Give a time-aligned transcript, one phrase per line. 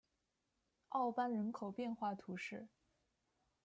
[0.89, 2.67] 奥班人口变化图示